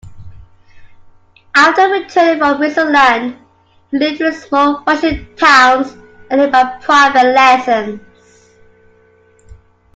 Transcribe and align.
After 1.55 1.87
returning 1.89 2.39
from 2.39 2.57
Switzerland, 2.57 3.37
he 3.91 3.99
lived 3.99 4.19
in 4.19 4.33
small 4.33 4.83
Russian 4.87 5.35
towns, 5.35 5.95
earning 6.31 6.49
by 6.49 6.79
private 6.81 7.35
lessons. 7.35 8.01